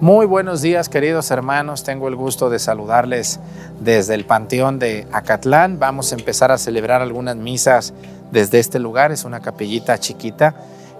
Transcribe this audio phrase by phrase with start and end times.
[0.00, 3.40] Muy buenos días queridos hermanos, tengo el gusto de saludarles
[3.80, 5.80] desde el Panteón de Acatlán.
[5.80, 7.92] Vamos a empezar a celebrar algunas misas
[8.30, 10.54] desde este lugar, es una capellita chiquita,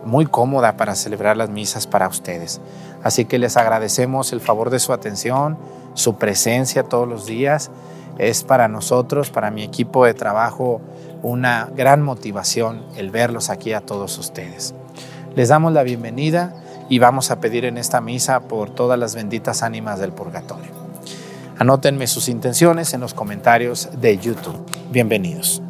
[0.04, 2.60] muy cómoda para celebrar las misas para ustedes.
[3.04, 5.56] Así que les agradecemos el favor de su atención,
[5.94, 7.70] su presencia todos los días.
[8.18, 10.80] Es para nosotros, para mi equipo de trabajo,
[11.22, 14.74] una gran motivación el verlos aquí a todos ustedes.
[15.36, 16.52] Les damos la bienvenida
[16.88, 20.72] y vamos a pedir en esta misa por todas las benditas ánimas del purgatorio.
[21.58, 24.64] Anótenme sus intenciones en los comentarios de YouTube.
[24.90, 25.62] Bienvenidos.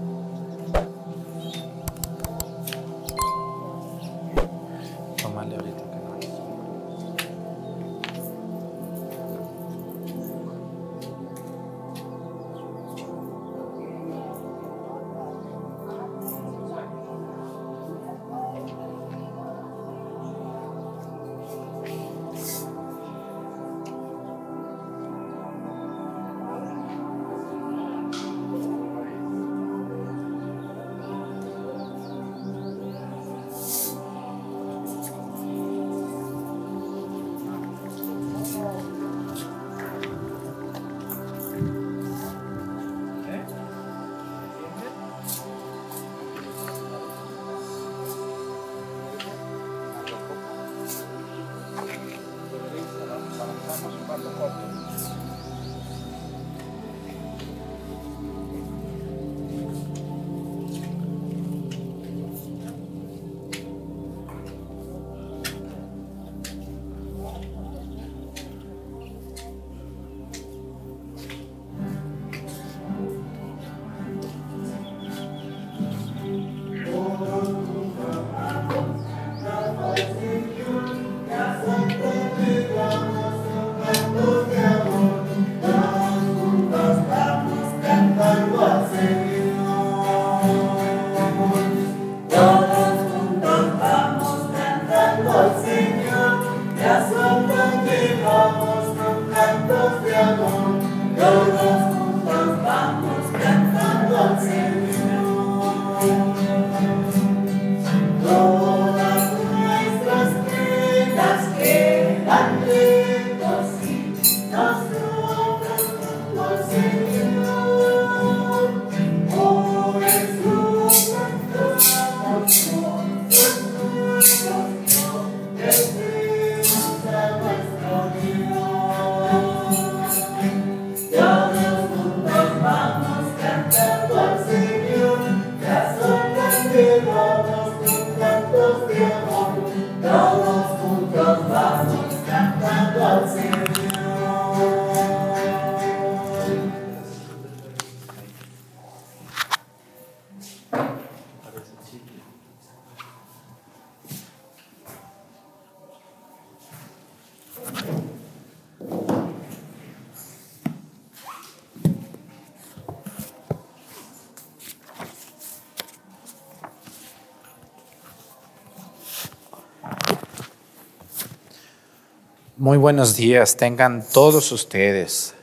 [172.68, 175.34] Muy buenos días, tengan todos ustedes.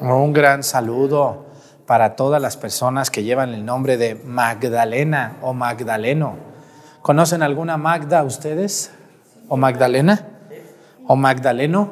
[0.00, 1.44] Un gran saludo
[1.84, 6.36] para todas las personas que llevan el nombre de Magdalena o Magdaleno.
[7.02, 8.90] ¿Conocen alguna Magda ustedes?
[9.50, 10.26] ¿O Magdalena?
[11.06, 11.90] ¿O Magdaleno?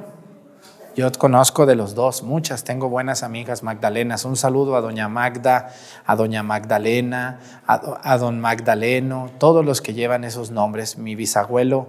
[0.97, 4.25] Yo conozco de los dos, muchas, tengo buenas amigas magdalenas.
[4.25, 5.75] Un saludo a doña Magda,
[6.07, 10.97] a doña Magdalena, a, don Magdaleno, todos los que llevan esos nombres.
[10.97, 11.87] Mi bisabuelo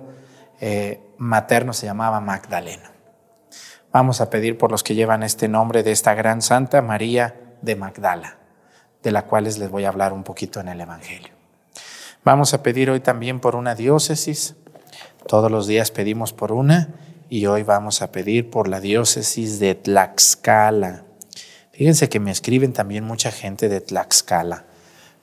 [0.59, 2.89] eh, materno se llamaba Magdaleno.
[3.91, 7.75] Vamos a pedir por los que llevan este nombre de esta gran santa, María de
[7.75, 8.37] Magdala,
[9.01, 11.33] de la cual les voy a hablar un poquito en el Evangelio.
[12.25, 14.55] Vamos a pedir hoy también por una diócesis.
[15.27, 16.89] Todos los días pedimos por una
[17.29, 21.03] y hoy vamos a pedir por la diócesis de Tlaxcala.
[21.71, 24.65] Fíjense que me escriben también mucha gente de Tlaxcala.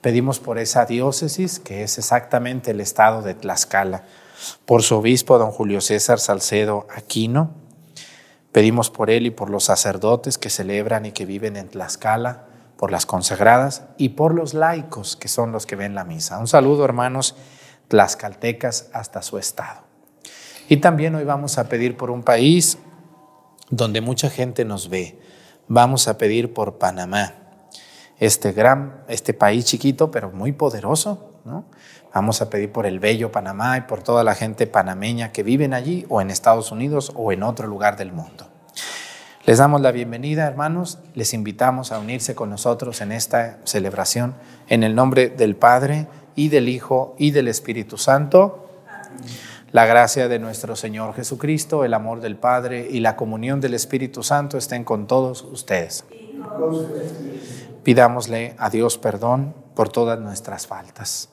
[0.01, 4.03] Pedimos por esa diócesis, que es exactamente el estado de Tlaxcala
[4.65, 7.51] por su obispo, don Julio César Salcedo Aquino.
[8.51, 12.45] Pedimos por él y por los sacerdotes que celebran y que viven en Tlaxcala,
[12.77, 16.37] por las consagradas y por los laicos, que son los que ven la misa.
[16.39, 17.35] Un saludo, hermanos
[17.87, 19.81] tlaxcaltecas, hasta su estado.
[20.67, 22.77] Y también hoy vamos a pedir por un país
[23.69, 25.19] donde mucha gente nos ve.
[25.67, 27.33] Vamos a pedir por Panamá,
[28.17, 31.65] este gran, este país chiquito, pero muy poderoso, ¿no?
[32.13, 35.73] Vamos a pedir por el bello Panamá y por toda la gente panameña que viven
[35.73, 38.47] allí o en Estados Unidos o en otro lugar del mundo.
[39.45, 40.99] Les damos la bienvenida, hermanos.
[41.15, 44.35] Les invitamos a unirse con nosotros en esta celebración
[44.69, 48.69] en el nombre del Padre y del Hijo y del Espíritu Santo.
[49.71, 54.21] La gracia de nuestro Señor Jesucristo, el amor del Padre y la comunión del Espíritu
[54.21, 56.05] Santo estén con todos ustedes.
[57.81, 61.32] Pidámosle a Dios perdón por todas nuestras faltas.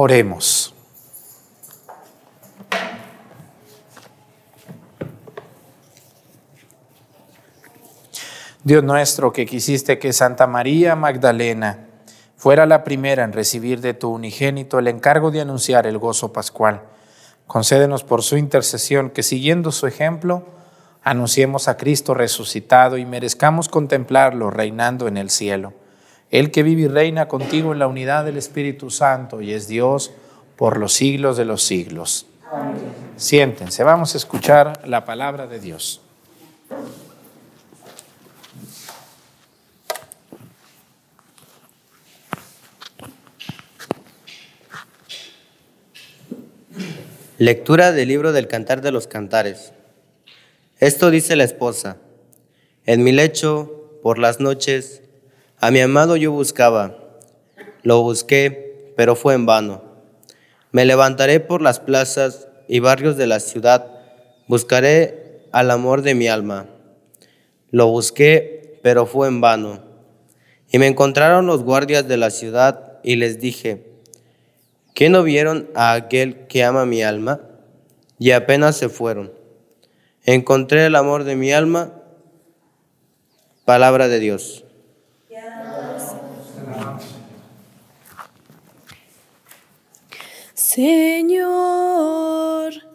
[0.00, 0.72] Oremos.
[8.62, 11.88] Dios nuestro, que quisiste que Santa María Magdalena
[12.36, 16.82] fuera la primera en recibir de tu unigénito el encargo de anunciar el gozo pascual,
[17.48, 20.44] concédenos por su intercesión que siguiendo su ejemplo,
[21.02, 25.72] anunciemos a Cristo resucitado y merezcamos contemplarlo reinando en el cielo
[26.30, 30.12] el que vive y reina contigo en la unidad del Espíritu Santo y es Dios
[30.56, 32.26] por los siglos de los siglos.
[33.16, 36.00] Siéntense, vamos a escuchar la palabra de Dios.
[47.38, 49.72] Lectura del libro del Cantar de los Cantares.
[50.80, 51.96] Esto dice la esposa.
[52.84, 55.02] En mi lecho, por las noches,
[55.60, 56.96] a mi amado yo buscaba,
[57.82, 59.82] lo busqué, pero fue en vano.
[60.70, 63.86] Me levantaré por las plazas y barrios de la ciudad,
[64.46, 66.68] buscaré al amor de mi alma.
[67.70, 69.82] Lo busqué, pero fue en vano.
[70.70, 73.84] Y me encontraron los guardias de la ciudad y les dije,
[74.94, 77.40] ¿qué no vieron a aquel que ama mi alma?
[78.18, 79.32] Y apenas se fueron.
[80.24, 81.94] Encontré el amor de mi alma,
[83.64, 84.64] palabra de Dios.
[90.74, 91.48] Señor,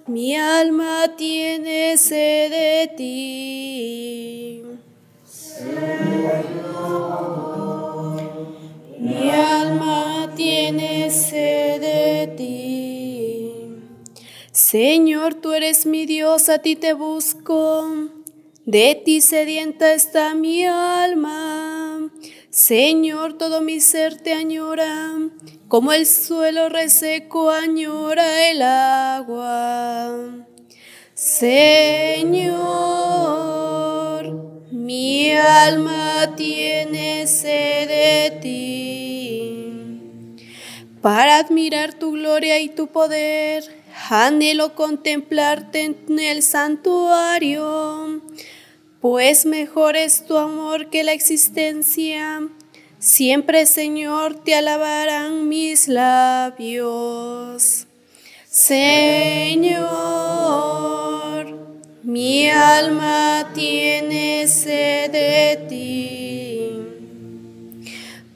[0.06, 4.62] mi alma tiene sed de ti.
[5.26, 5.82] Señor,
[9.00, 13.52] mi alma tiene sed de ti.
[14.52, 17.88] Señor, tú eres mi Dios, a ti te busco.
[18.68, 21.73] De ti sedienta está mi alma.
[22.54, 25.12] Señor, todo mi ser te añora
[25.68, 30.46] como el suelo reseco añora el agua.
[31.16, 32.54] Señor,
[34.70, 39.66] mi alma tiene sed de ti.
[41.02, 43.64] Para admirar tu gloria y tu poder,
[44.12, 48.22] anhelo contemplarte en el santuario,
[49.04, 52.50] pues mejor es tu amor que la existencia
[53.04, 57.86] Siempre, Señor, te alabarán mis labios.
[58.50, 59.84] Señor,
[62.02, 66.72] mi alma tiene sed de ti.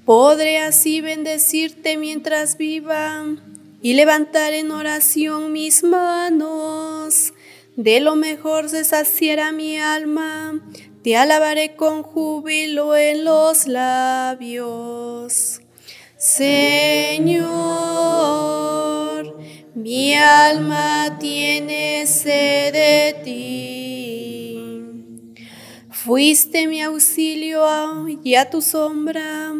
[0.03, 3.23] Podré así bendecirte mientras viva
[3.81, 7.31] y levantar en oración mis manos.
[7.77, 10.59] De lo mejor se saciará mi alma
[11.03, 15.61] te alabaré con júbilo en los labios.
[16.17, 17.47] Señor,
[19.75, 24.59] mi alma tiene sed de ti.
[25.91, 27.63] Fuiste mi auxilio
[28.23, 29.53] y a tu sombra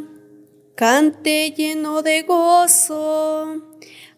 [0.75, 3.61] cante lleno de gozo.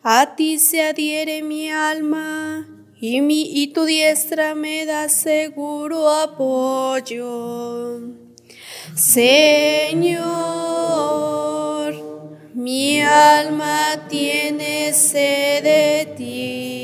[0.01, 8.01] A ti se adhiere mi alma y, mi, y tu diestra me da seguro apoyo.
[8.96, 10.24] Señor,
[12.53, 16.79] mi alma tiene sed de ti.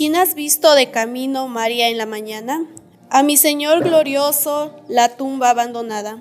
[0.00, 2.64] ¿Quién has visto de camino, María, en la mañana?
[3.10, 6.18] A mi Señor glorioso, la tumba abandonada.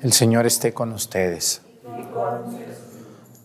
[0.00, 1.60] El Señor esté con ustedes.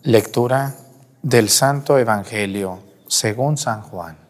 [0.04, 0.76] Lectura
[1.22, 4.27] del Santo Evangelio según San Juan.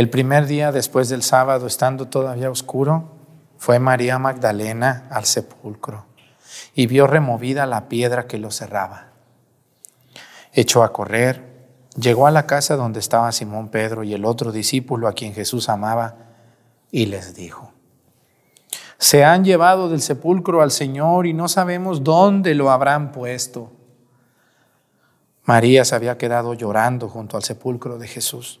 [0.00, 3.10] El primer día después del sábado, estando todavía oscuro,
[3.58, 6.06] fue María Magdalena al sepulcro
[6.74, 9.08] y vio removida la piedra que lo cerraba.
[10.54, 11.66] Echó a correr,
[11.96, 15.68] llegó a la casa donde estaba Simón Pedro y el otro discípulo a quien Jesús
[15.68, 16.16] amaba
[16.90, 17.70] y les dijo,
[18.96, 23.70] se han llevado del sepulcro al Señor y no sabemos dónde lo habrán puesto.
[25.44, 28.60] María se había quedado llorando junto al sepulcro de Jesús.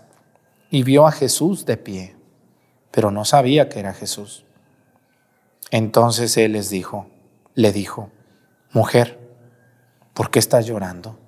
[0.71, 2.15] y vio a Jesús de pie,
[2.89, 4.45] pero no sabía que era Jesús.
[5.69, 7.07] Entonces él les dijo,
[7.53, 8.09] le dijo,
[8.71, 9.19] mujer,
[10.13, 11.19] ¿por qué estás llorando?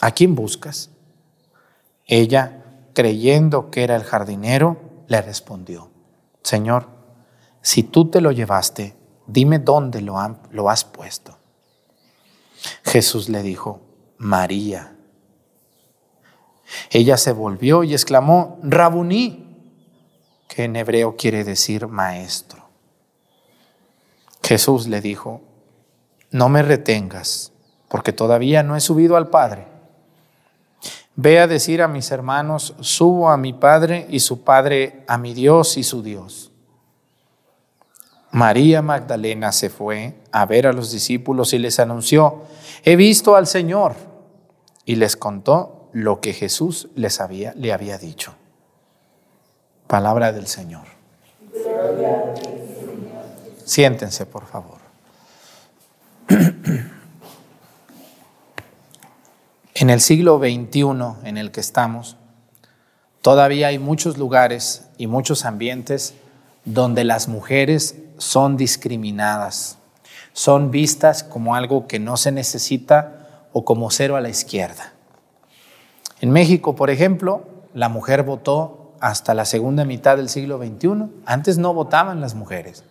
[0.00, 0.90] ¿A quién buscas?
[2.04, 5.90] Ella, creyendo que era el jardinero, le respondió,
[6.42, 6.88] Señor,
[7.62, 8.94] si tú te lo llevaste,
[9.26, 10.16] dime dónde lo,
[10.50, 11.38] lo has puesto.
[12.84, 13.80] Jesús le dijo,
[14.18, 14.95] María.
[16.90, 19.46] Ella se volvió y exclamó, Rabuní,
[20.48, 22.64] que en hebreo quiere decir maestro.
[24.42, 25.42] Jesús le dijo,
[26.30, 27.52] no me retengas,
[27.88, 29.66] porque todavía no he subido al Padre.
[31.14, 35.34] Ve a decir a mis hermanos, subo a mi Padre y su Padre, a mi
[35.34, 36.52] Dios y su Dios.
[38.32, 42.42] María Magdalena se fue a ver a los discípulos y les anunció,
[42.84, 43.94] he visto al Señor.
[44.84, 48.34] Y les contó lo que Jesús les había, le había dicho.
[49.86, 50.84] Palabra del Señor.
[53.64, 54.78] Siéntense, por favor.
[59.78, 62.16] En el siglo XXI en el que estamos,
[63.20, 66.14] todavía hay muchos lugares y muchos ambientes
[66.64, 69.76] donde las mujeres son discriminadas,
[70.32, 74.95] son vistas como algo que no se necesita o como cero a la izquierda.
[76.20, 81.10] En México, por ejemplo, la mujer votó hasta la segunda mitad del siglo XXI.
[81.26, 82.84] Antes no votaban las mujeres.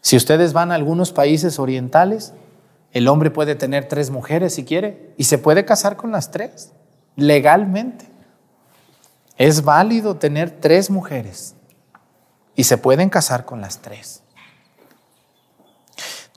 [0.00, 2.32] Si ustedes van a algunos países orientales,
[2.92, 6.72] el hombre puede tener tres mujeres si quiere y se puede casar con las tres,
[7.16, 8.06] legalmente.
[9.36, 11.54] Es válido tener tres mujeres
[12.54, 14.22] y se pueden casar con las tres.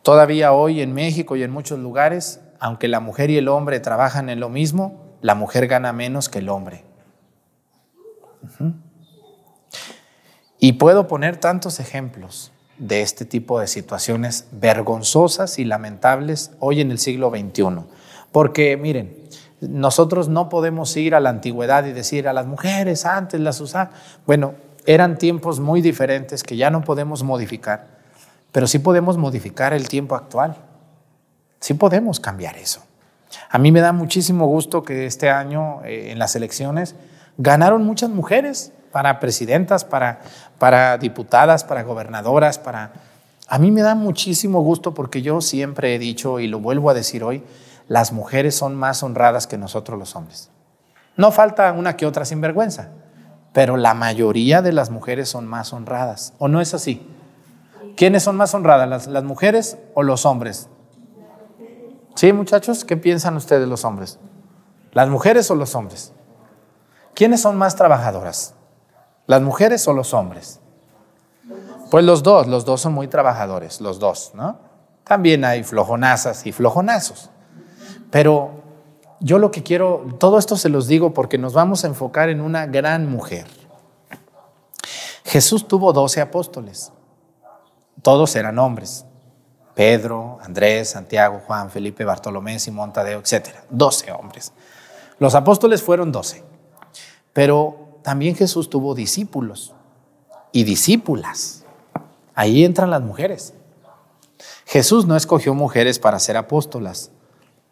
[0.04, 4.30] Todavía hoy en México y en muchos lugares, aunque la mujer y el hombre trabajan
[4.30, 6.84] en lo mismo, la mujer gana menos que el hombre.
[10.60, 16.92] Y puedo poner tantos ejemplos de este tipo de situaciones vergonzosas y lamentables hoy en
[16.92, 17.86] el siglo XXI.
[18.32, 19.18] Porque miren,
[19.60, 23.92] nosotros no podemos ir a la antigüedad y decir a las mujeres antes las usaban.
[24.26, 27.88] Bueno, eran tiempos muy diferentes que ya no podemos modificar,
[28.52, 30.56] pero sí podemos modificar el tiempo actual.
[31.60, 32.82] Sí podemos cambiar eso.
[33.50, 36.96] A mí me da muchísimo gusto que este año eh, en las elecciones
[37.38, 40.22] ganaron muchas mujeres para presidentas, para,
[40.58, 42.92] para diputadas, para gobernadoras, para...
[43.48, 46.94] A mí me da muchísimo gusto porque yo siempre he dicho y lo vuelvo a
[46.94, 47.44] decir hoy,
[47.88, 50.50] las mujeres son más honradas que nosotros los hombres.
[51.18, 52.90] No falta una que otra sinvergüenza,
[53.52, 56.34] pero la mayoría de las mujeres son más honradas.
[56.38, 57.06] ¿O no es así?
[57.98, 60.70] ¿Quiénes son más honradas, las, las mujeres o los hombres?
[62.16, 64.20] Sí, muchachos, ¿qué piensan ustedes los hombres?
[64.92, 66.14] ¿Las mujeres o los hombres?
[67.14, 68.54] ¿Quiénes son más trabajadoras?
[69.28, 70.60] ¿Las mujeres o los hombres?
[71.90, 74.58] Pues los dos, los dos son muy trabajadores, los dos, ¿no?
[75.04, 77.30] También hay flojonazas y flojonazos.
[78.10, 78.62] Pero
[79.20, 82.42] yo lo que quiero, todo esto se los digo porque nos vamos a enfocar en
[82.42, 83.46] una gran mujer.
[85.26, 86.92] Jesús tuvo doce apóstoles,
[88.02, 89.06] todos eran hombres.
[89.76, 93.50] Pedro, Andrés, Santiago, Juan, Felipe, Bartolomé, Simón, Tadeo, etc.
[93.70, 94.52] Doce hombres.
[95.20, 96.44] Los apóstoles fueron doce.
[97.34, 99.74] Pero también Jesús tuvo discípulos
[100.52, 101.64] y discípulas.
[102.36, 103.54] Ahí entran las mujeres.
[104.66, 107.12] Jesús no escogió mujeres para ser apóstolas,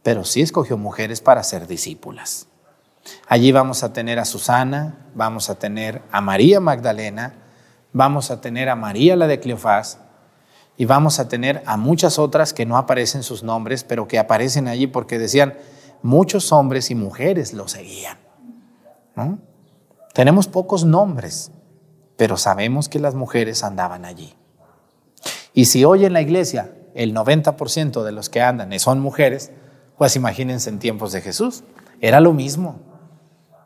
[0.03, 2.48] pero sí escogió mujeres para ser discípulas.
[3.27, 7.36] Allí vamos a tener a Susana, vamos a tener a María Magdalena,
[7.94, 10.00] vamos a tener a María la de Cleofás
[10.80, 14.70] y vamos a tener a muchas otras que no aparecen sus nombres, pero que aparecen
[14.70, 15.58] allí porque decían,
[16.02, 18.18] muchos hombres y mujeres lo seguían.
[19.14, 19.40] ¿no?
[20.14, 21.52] Tenemos pocos nombres,
[22.16, 24.38] pero sabemos que las mujeres andaban allí.
[25.54, 29.52] Y si hoy en la iglesia el 90% de los que andan son mujeres,
[29.98, 31.66] pues imagínense en tiempos de Jesús,
[32.00, 32.80] era lo mismo.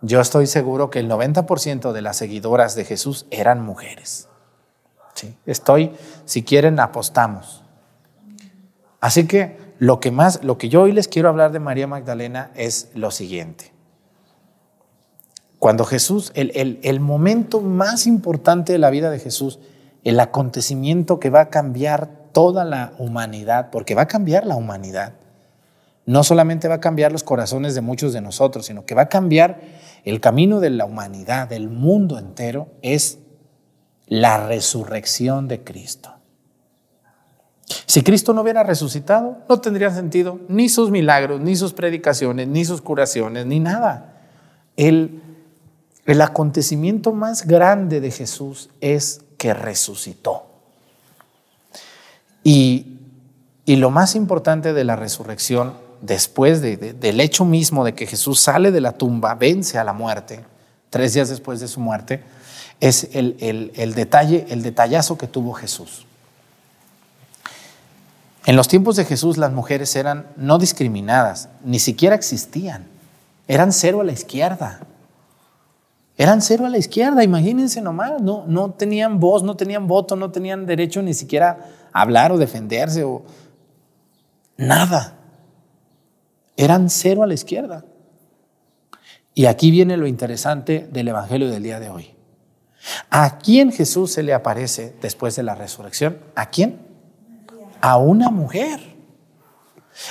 [0.01, 4.29] Yo estoy seguro que el 90% de las seguidoras de Jesús eran mujeres.
[5.45, 5.91] Estoy,
[6.25, 7.63] si quieren, apostamos.
[8.99, 12.51] Así que lo que más, lo que yo hoy les quiero hablar de María Magdalena
[12.55, 13.73] es lo siguiente.
[15.59, 19.59] Cuando Jesús, el, el, momento más importante de la vida de Jesús,
[20.03, 25.13] el acontecimiento que va a cambiar toda la humanidad, porque va a cambiar la humanidad,
[26.05, 29.09] no solamente va a cambiar los corazones de muchos de nosotros, sino que va a
[29.09, 29.61] cambiar
[30.03, 33.19] el camino de la humanidad, del mundo entero, es
[34.13, 36.13] la resurrección de Cristo.
[37.85, 42.65] Si Cristo no hubiera resucitado, no tendría sentido ni sus milagros, ni sus predicaciones, ni
[42.65, 44.19] sus curaciones, ni nada.
[44.75, 45.21] Él
[46.05, 50.45] el acontecimiento más grande de Jesús es que resucitó.
[52.43, 52.89] Y,
[53.65, 58.81] lo más importante de la resurrección, después del hecho mismo de que Jesús sale de
[58.81, 60.43] la tumba, vence a la muerte,
[60.89, 62.21] tres días después de su muerte,
[62.83, 66.05] es el, el detalle, el detallazo que tuvo Jesús.
[68.45, 72.87] En los tiempos de Jesús las mujeres eran no discriminadas, ni siquiera existían,
[73.47, 74.81] eran cero a la izquierda.
[76.17, 80.31] Eran cero a la izquierda, imagínense nomás, no, no tenían voz, no tenían voto, no
[80.31, 81.59] tenían derecho ni siquiera
[81.93, 83.23] a hablar o defenderse o
[84.57, 85.15] nada.
[86.57, 87.85] Eran cero a la izquierda.
[89.33, 92.12] Y aquí viene lo interesante del Evangelio del día de hoy.
[93.09, 96.19] ¿A quién Jesús se le aparece después de la resurrección?
[96.35, 96.85] ¿A quién?
[97.81, 98.95] A una mujer.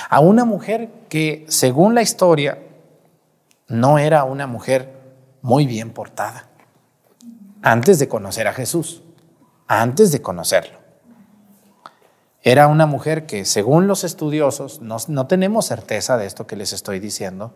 [0.09, 2.59] A una mujer que, según la historia,
[3.67, 4.93] no era una mujer
[5.41, 6.49] muy bien portada.
[7.61, 9.03] Antes de conocer a Jesús,
[9.67, 10.79] antes de conocerlo.
[12.41, 16.99] Era una mujer que, según los estudiosos, no, tenemos certeza de esto que les estoy
[16.99, 17.53] diciendo,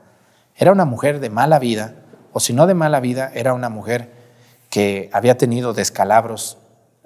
[0.56, 1.96] era una mujer de mala vida,
[2.32, 4.12] o si no de mala vida, era una mujer
[4.70, 6.58] que había tenido descalabros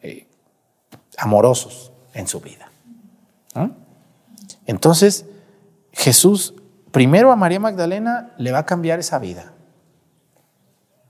[0.02, 0.28] eh,
[1.17, 2.69] amorosos en su vida.
[4.65, 5.26] Entonces,
[5.91, 6.54] Jesús,
[6.91, 9.54] primero a María Magdalena le va a cambiar esa vida.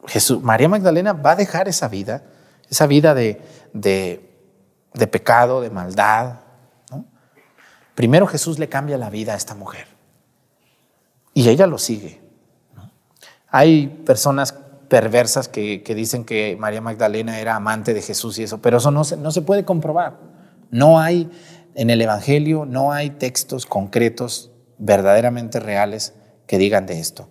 [0.08, 2.24] Jesús, María Magdalena va a dejar esa vida,
[2.70, 3.42] esa vida de,
[3.74, 6.40] de, pecado, de maldad.
[7.94, 9.88] Primero Jesús le cambia la vida a esta mujer
[11.34, 12.22] y ella lo sigue.
[13.50, 14.56] Hay personas
[14.92, 19.06] perversas que, dicen que María Magdalena era amante de Jesús y eso, pero eso no
[19.06, 20.18] se, no se puede comprobar.
[20.70, 21.32] No hay
[21.76, 26.14] en el Evangelio, no hay textos concretos, verdaderamente reales,
[26.46, 27.30] que digan de esto.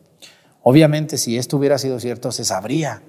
[0.63, 3.03] Obviamente, si esto hubiera sido cierto, se sabría.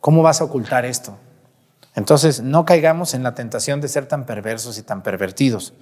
[0.00, 1.16] ¿Cómo vas a ocultar esto?
[1.94, 5.74] Entonces, no caigamos en la tentación de ser tan perversos y tan pervertidos,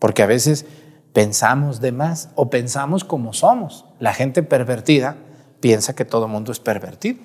[0.00, 0.66] porque a veces
[1.12, 3.84] pensamos de más o pensamos como somos.
[4.00, 5.18] La gente pervertida
[5.60, 7.18] piensa que todo mundo es pervertido.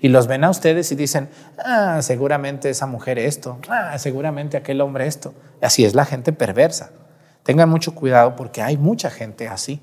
[0.00, 1.28] Y los ven a ustedes y dicen,
[1.64, 5.34] ah, seguramente esa mujer esto, ah, seguramente aquel hombre esto.
[5.60, 6.90] Así es la gente perversa.
[7.42, 9.80] Tengan mucho cuidado porque hay mucha gente así,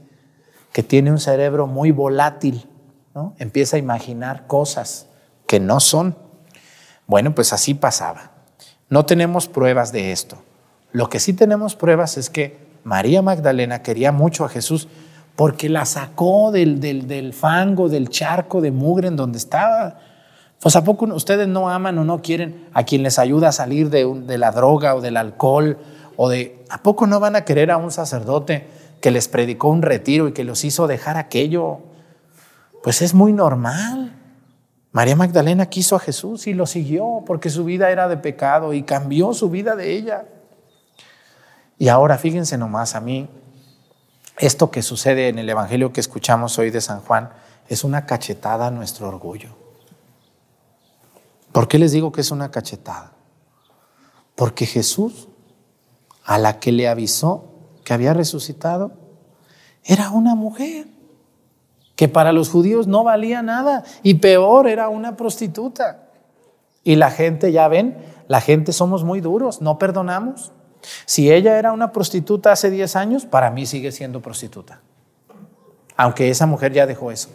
[0.72, 2.68] que tiene un cerebro muy volátil,
[3.14, 3.36] ¿no?
[3.38, 5.08] Empieza a imaginar cosas
[5.46, 6.18] que no son.
[7.08, 8.32] Bueno, pues así pasaba.
[8.90, 10.42] No tenemos pruebas de esto.
[10.94, 14.88] Lo que sí tenemos pruebas es que María Magdalena quería mucho a Jesús
[15.36, 20.00] porque la sacó del, del, fango, del charco de mugre en donde estaba.
[20.60, 23.90] Pues a poco ustedes no aman o no quieren a quien les ayuda a salir
[23.90, 25.78] de, de la droga o del alcohol
[26.16, 26.64] o de...
[26.70, 28.68] ¿A poco no van a querer a un sacerdote
[29.02, 31.80] que les predicó un retiro y que los hizo dejar aquello?
[32.84, 34.14] Pues es muy normal.
[34.92, 38.84] María Magdalena quiso a Jesús y lo siguió porque su vida era de pecado y
[38.84, 40.26] cambió su vida de ella.
[41.78, 43.28] Y ahora fíjense nomás a mí,
[44.42, 47.30] esto que sucede en el Evangelio que escuchamos hoy de San Juan
[47.70, 49.50] es una cachetada a nuestro orgullo.
[51.52, 53.12] ¿Por qué les digo que es una cachetada?
[54.36, 55.28] Porque Jesús,
[56.26, 57.46] a la que le avisó
[57.84, 58.94] que había resucitado,
[59.84, 60.88] era una mujer
[61.96, 66.10] que para los judíos no valía nada y peor era una prostituta.
[66.84, 70.52] Y la gente, ya ven, la gente somos muy duros, no perdonamos.
[71.06, 74.82] Si ella era una prostituta hace 10 años, para mí sigue siendo prostituta.
[75.96, 77.30] Aunque esa mujer ya dejó eso.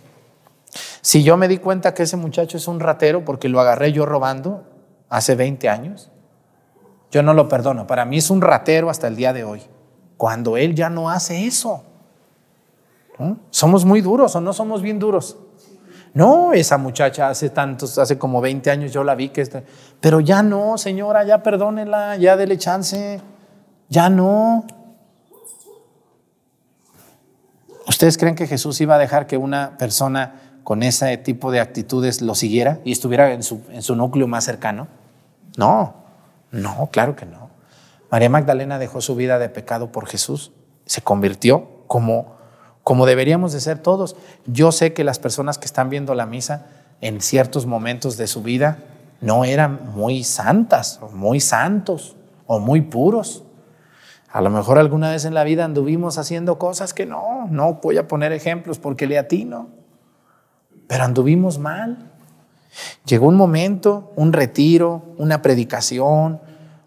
[1.01, 4.07] Si yo me di cuenta que ese muchacho es un ratero porque lo agarré yo
[4.07, 4.65] robando
[5.09, 6.11] hace 20 años,
[7.11, 7.87] yo no lo perdono.
[7.87, 9.63] Para mí es un ratero hasta el día de hoy.
[10.17, 11.85] Cuando él ya no hace eso.
[13.51, 15.37] ¿Somos muy duros o no somos bien duros?
[16.13, 19.63] No, esa muchacha hace tantos, hace como 20 años yo la vi que está,
[20.01, 23.21] pero ya no, señora, ya perdónela, ya dele chance,
[23.89, 24.67] ya no.
[27.89, 32.21] ¿Ustedes creen que Jesús iba a dejar que una persona con ese tipo de actitudes
[32.21, 34.89] lo siguiera y estuviera en su, en su núcleo más cercano?
[35.57, 35.95] No,
[36.51, 37.51] no, claro que no.
[38.11, 40.53] María Magdalena dejó su vida de pecado por Jesús,
[40.85, 42.37] se convirtió como
[42.87, 44.15] como deberíamos de ser todos.
[44.47, 46.67] Yo sé que las personas que están viendo la misa
[47.01, 48.79] en ciertos momentos de su vida
[49.21, 52.15] no eran muy santas, o muy santos,
[52.47, 53.43] o muy puros.
[54.37, 57.97] A lo mejor alguna vez en la vida anduvimos haciendo cosas que no, no voy
[57.97, 59.71] a poner ejemplos porque le atino,
[60.87, 62.13] pero anduvimos mal.
[63.07, 66.43] Llegó un momento, un retiro, una predicación,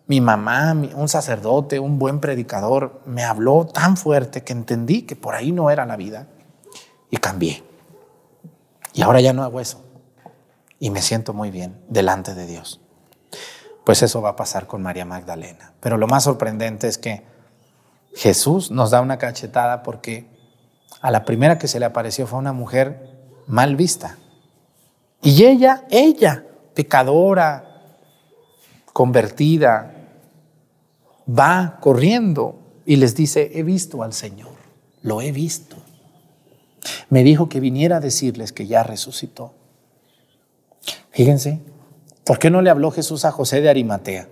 [0.06, 5.34] mi mamá, un sacerdote, un buen predicador, me habló tan fuerte que entendí que por
[5.34, 6.28] ahí no era la vida
[7.10, 7.64] y cambié.
[8.94, 9.84] Y ahora ya no hago eso.
[10.78, 12.80] Y me siento muy bien delante de Dios.
[13.86, 15.74] Pues eso va a pasar con María Magdalena.
[15.80, 17.28] Pero lo más sorprendente es que
[18.14, 20.28] Jesús nos da una cachetada porque
[21.02, 23.10] a la primera que se le apareció fue una mujer
[23.48, 24.18] mal vista.
[25.22, 27.66] Y ella, ella, pecadora,
[28.94, 29.94] convertida,
[31.28, 34.56] va corriendo y les dice, he visto al Señor,
[35.02, 35.76] lo he visto.
[37.10, 39.54] Me dijo que viniera a decirles que ya resucitó.
[41.12, 41.60] Fíjense,
[42.24, 44.30] ¿por qué no le habló Jesús a José de Arimatea?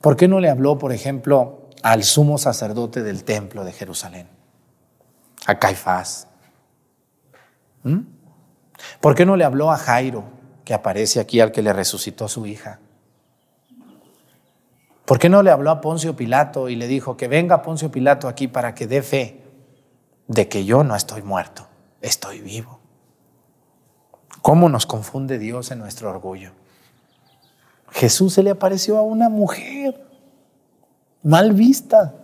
[0.00, 4.28] ¿Por qué no le habló, por ejemplo, al sumo sacerdote del templo de Jerusalén?
[5.46, 6.28] A Caifás.
[7.82, 8.00] ¿Mm?
[9.00, 10.24] ¿Por qué no le habló a Jairo,
[10.64, 12.80] que aparece aquí al que le resucitó su hija?
[15.04, 18.28] ¿Por qué no le habló a Poncio Pilato y le dijo que venga Poncio Pilato
[18.28, 19.42] aquí para que dé fe
[20.28, 21.66] de que yo no estoy muerto,
[22.00, 22.80] estoy vivo?
[24.40, 26.52] ¿Cómo nos confunde Dios en nuestro orgullo?
[27.90, 30.11] Jesús se le apareció a una mujer
[31.22, 32.14] mal vista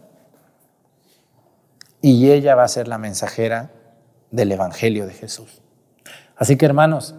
[2.00, 3.70] y ella va a ser la mensajera
[4.30, 5.62] del Evangelio de Jesús.
[6.36, 7.14] Así que hermanos,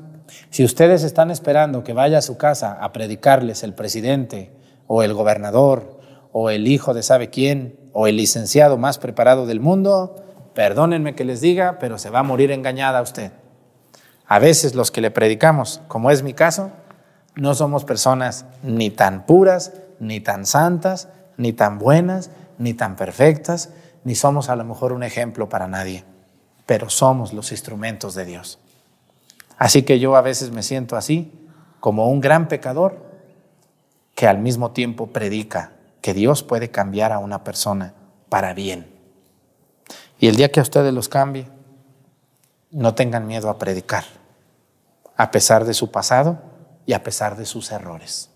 [0.49, 4.51] si ustedes están esperando que vaya a su casa a predicarles el presidente,
[4.87, 5.99] o el gobernador,
[6.31, 10.15] o el hijo de sabe quién, o el licenciado más preparado del mundo,
[10.53, 13.31] perdónenme que les diga, pero se va a morir engañada usted.
[14.25, 16.71] A veces los que le predicamos, como es mi caso,
[17.35, 23.69] no somos personas ni tan puras, ni tan santas, ni tan buenas, ni tan perfectas,
[24.03, 26.03] ni somos a lo mejor un ejemplo para nadie,
[26.65, 28.59] pero somos los instrumentos de Dios.
[29.57, 31.33] Así que yo a veces me siento así,
[31.79, 33.09] como un gran pecador,
[34.15, 35.71] que al mismo tiempo predica
[36.01, 37.93] que Dios puede cambiar a una persona
[38.27, 38.93] para bien.
[40.19, 41.47] Y el día que a ustedes los cambie,
[42.69, 44.03] no tengan miedo a predicar,
[45.15, 46.39] a pesar de su pasado
[46.85, 48.29] y a pesar de sus errores.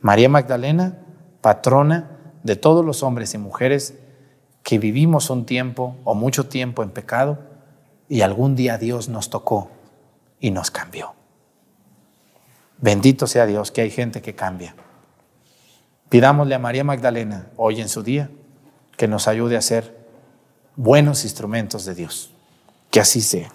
[0.00, 0.98] María Magdalena,
[1.40, 3.94] patrona de todos los hombres y mujeres
[4.62, 7.38] que vivimos un tiempo o mucho tiempo en pecado
[8.08, 9.70] y algún día Dios nos tocó
[10.40, 11.14] y nos cambió.
[12.78, 14.74] Bendito sea Dios que hay gente que cambia.
[16.08, 18.30] Pidámosle a María Magdalena hoy en su día
[18.96, 19.96] que nos ayude a ser
[20.76, 22.32] buenos instrumentos de Dios.
[22.90, 23.52] Que así sea.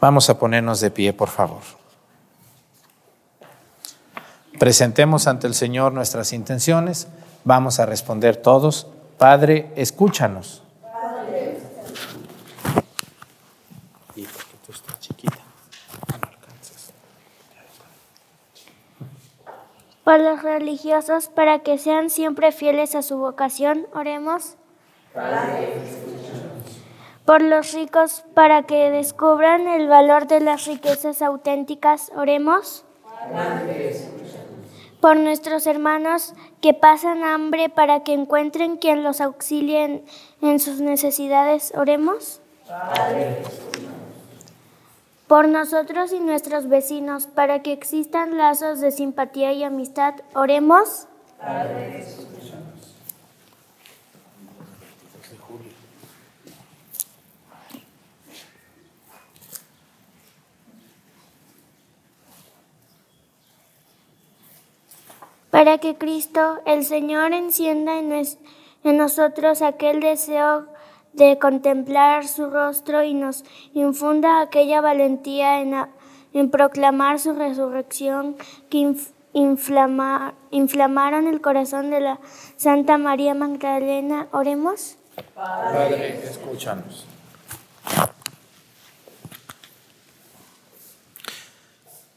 [0.00, 1.62] Vamos a ponernos de pie, por favor.
[4.62, 7.08] Presentemos ante el Señor nuestras intenciones.
[7.42, 8.86] Vamos a responder todos.
[9.18, 10.62] Padre, escúchanos.
[10.80, 11.58] Padre.
[20.04, 24.54] Por los religiosos, para que sean siempre fieles a su vocación, oremos.
[25.12, 25.72] Padre,
[27.24, 32.84] por los ricos, para que descubran el valor de las riquezas auténticas, oremos.
[33.32, 34.21] Padre,
[35.02, 40.04] por nuestros hermanos que pasan hambre para que encuentren quien los auxilie
[40.40, 41.72] en, sus necesidades.
[41.76, 42.40] Oremos.
[45.26, 50.14] Por nosotros y nuestros vecinos, para que existan lazos de simpatía y amistad.
[50.34, 51.08] Oremos.
[65.62, 70.66] Para que Cristo, el Señor, encienda en, nosotros aquel deseo
[71.12, 78.36] de contemplar su rostro y nos infunda aquella valentía en, proclamar su resurrección
[78.70, 78.92] que
[79.34, 82.18] inflamaron el corazón de la
[82.56, 84.26] Santa María Magdalena.
[84.32, 84.96] Oremos.
[85.32, 87.06] Padre, escúchanos.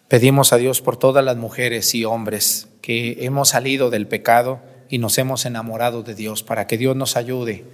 [0.08, 5.00] Pedimos a Dios por todas las mujeres y hombres que hemos salido del pecado y
[5.00, 7.66] nos hemos enamorado de Dios, para que Dios nos ayude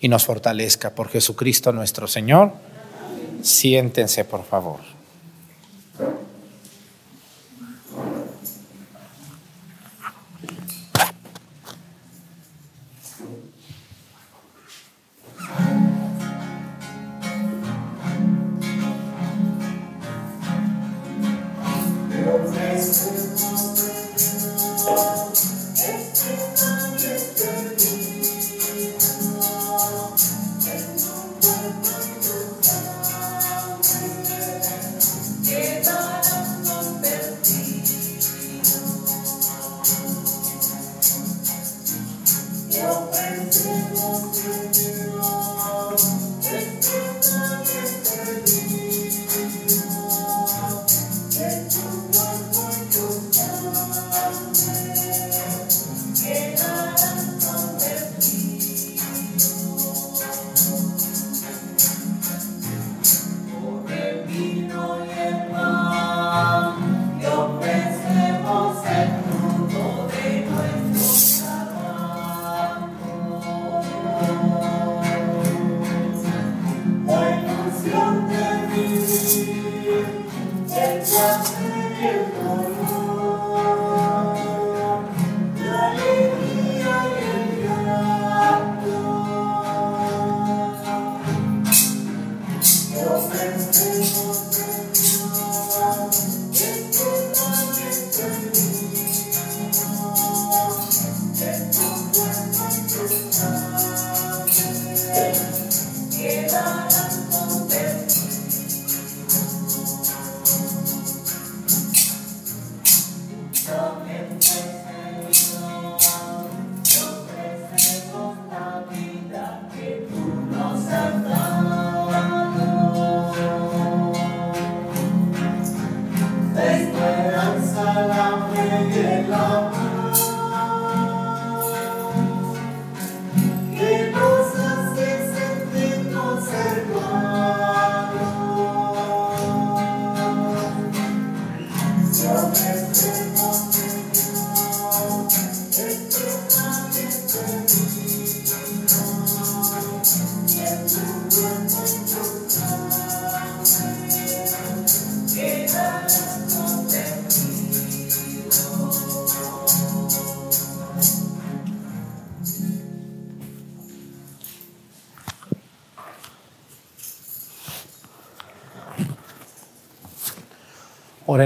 [0.00, 2.52] y nos fortalezca por Jesucristo nuestro Señor.
[3.42, 5.01] Siéntense, por favor.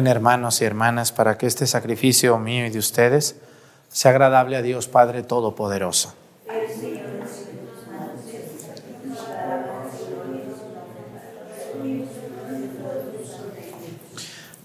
[0.04, 3.36] Hermanos y hermanas para que este sacrificio mío y de ustedes
[3.88, 6.12] sea agradable a Dios Padre Todopoderoso.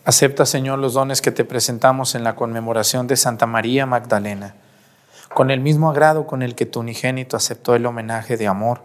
[0.04, 4.56] Acepta, Señor, los dones que te presentamos en la conmemoración de Santa María Magdalena,
[5.34, 8.82] con el mismo agrado con el que tu unigénito aceptó el homenaje de amor,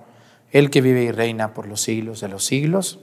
[0.53, 3.01] el que vive y reina por los siglos de los siglos.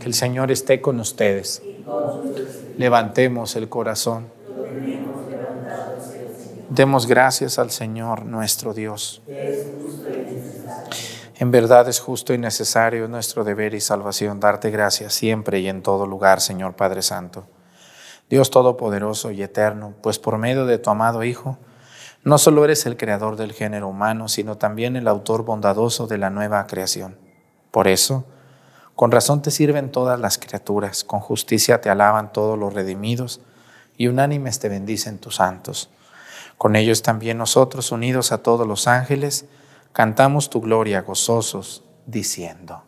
[0.00, 1.62] Que el Señor esté con ustedes.
[2.76, 4.26] Levantemos el corazón.
[6.70, 9.22] Demos gracias al Señor nuestro Dios.
[11.38, 15.82] En verdad es justo y necesario nuestro deber y salvación darte gracias siempre y en
[15.82, 17.46] todo lugar, Señor Padre Santo.
[18.28, 21.58] Dios Todopoderoso y Eterno, pues por medio de tu amado Hijo,
[22.24, 26.28] no solo eres el creador del género humano, sino también el autor bondadoso de la
[26.28, 27.16] nueva creación.
[27.70, 28.26] Por eso,
[28.98, 33.40] con razón te sirven todas las criaturas, con justicia te alaban todos los redimidos,
[33.96, 35.88] y unánimes te bendicen tus santos.
[36.56, 39.44] Con ellos también nosotros, unidos a todos los ángeles,
[39.92, 42.87] cantamos tu gloria gozosos, diciendo.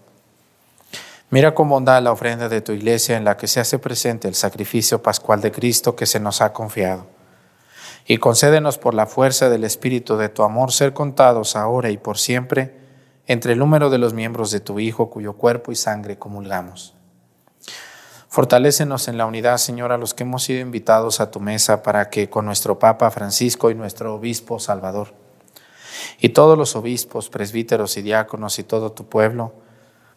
[1.31, 4.35] Mira con bondad la ofrenda de tu iglesia en la que se hace presente el
[4.35, 7.07] sacrificio pascual de Cristo que se nos ha confiado.
[8.05, 12.17] Y concédenos por la fuerza del Espíritu de tu amor ser contados ahora y por
[12.17, 12.75] siempre
[13.27, 16.95] entre el número de los miembros de tu Hijo cuyo cuerpo y sangre comulgamos.
[18.27, 22.09] Fortalécenos en la unidad, Señor, a los que hemos sido invitados a tu mesa para
[22.09, 25.13] que con nuestro Papa Francisco y nuestro Obispo Salvador,
[26.19, 29.53] y todos los obispos, presbíteros y diáconos y todo tu pueblo,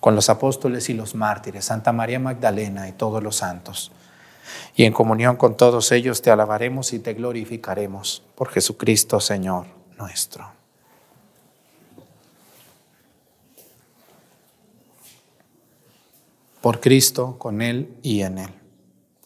[0.00, 3.92] con los apóstoles y los mártires, Santa María Magdalena y todos los santos.
[4.76, 9.66] Y en comunión con todos ellos te alabaremos y te glorificaremos por Jesucristo, Señor
[9.98, 10.46] nuestro.
[16.60, 18.50] Por Cristo, con Él y en Él.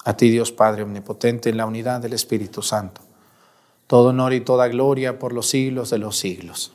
[0.05, 3.01] A ti Dios Padre Omnipotente, en la unidad del Espíritu Santo.
[3.87, 6.75] Todo honor y toda gloria por los siglos de los siglos.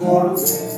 [0.00, 0.77] Él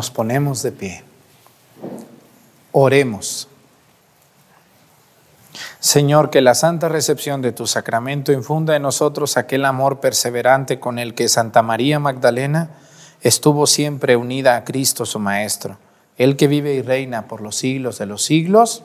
[0.00, 1.04] Nos ponemos de pie.
[2.72, 3.48] Oremos.
[5.78, 10.98] Señor, que la santa recepción de tu sacramento infunda en nosotros aquel amor perseverante con
[10.98, 12.70] el que Santa María Magdalena
[13.20, 15.76] estuvo siempre unida a Cristo su Maestro,
[16.16, 18.82] el que vive y reina por los siglos de los siglos.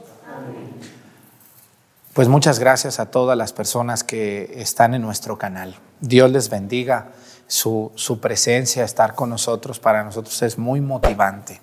[2.11, 5.77] Pues muchas gracias a todas las personas que están en nuestro canal.
[6.01, 7.13] Dios les bendiga
[7.47, 11.61] su, su presencia, estar con nosotros, para nosotros es muy motivante.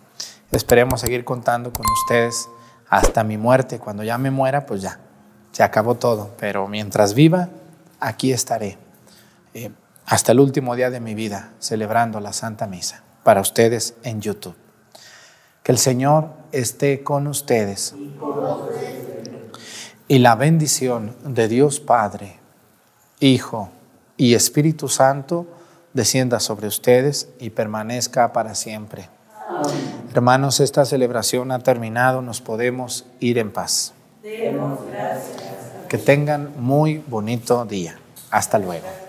[0.50, 2.48] Esperemos seguir contando con ustedes
[2.88, 3.78] hasta mi muerte.
[3.78, 5.00] Cuando ya me muera, pues ya,
[5.50, 6.30] se acabó todo.
[6.38, 7.48] Pero mientras viva,
[8.00, 8.78] aquí estaré.
[9.54, 9.70] Eh,
[10.04, 14.56] hasta el último día de mi vida, celebrando la Santa Misa para ustedes en YouTube.
[15.62, 17.94] Que el Señor esté con ustedes.
[20.08, 22.40] Y la bendición de Dios Padre,
[23.20, 23.70] Hijo
[24.16, 25.46] y Espíritu Santo
[25.95, 29.09] descienda sobre ustedes y permanezca para siempre.
[30.12, 33.95] Hermanos, esta celebración ha terminado, nos podemos ir en paz.
[35.88, 37.99] Que tengan muy bonito día.
[38.30, 39.01] Hasta luego.